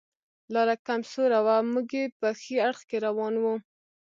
[0.53, 3.45] لاره کم سوره وه، موږ یې په ښي اړخ کې روان و.